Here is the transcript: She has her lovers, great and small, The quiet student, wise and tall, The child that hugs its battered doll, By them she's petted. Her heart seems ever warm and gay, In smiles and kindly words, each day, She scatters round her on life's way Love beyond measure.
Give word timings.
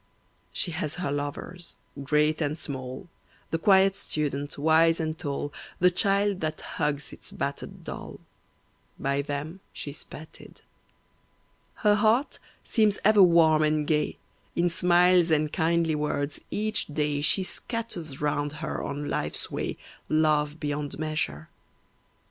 She 0.51 0.71
has 0.71 0.95
her 0.95 1.11
lovers, 1.11 1.75
great 2.03 2.41
and 2.41 2.57
small, 2.57 3.07
The 3.51 3.59
quiet 3.59 3.95
student, 3.95 4.57
wise 4.57 4.99
and 4.99 5.15
tall, 5.15 5.53
The 5.77 5.91
child 5.91 6.41
that 6.41 6.59
hugs 6.61 7.13
its 7.13 7.31
battered 7.31 7.83
doll, 7.83 8.19
By 8.99 9.21
them 9.21 9.59
she's 9.73 10.03
petted. 10.03 10.61
Her 11.85 11.93
heart 11.93 12.39
seems 12.63 12.97
ever 13.05 13.21
warm 13.21 13.61
and 13.61 13.85
gay, 13.85 14.17
In 14.55 14.71
smiles 14.71 15.29
and 15.29 15.53
kindly 15.53 15.93
words, 15.93 16.41
each 16.49 16.87
day, 16.87 17.21
She 17.21 17.43
scatters 17.43 18.19
round 18.19 18.53
her 18.53 18.81
on 18.81 19.07
life's 19.07 19.51
way 19.51 19.77
Love 20.09 20.59
beyond 20.59 20.97
measure. 20.97 21.47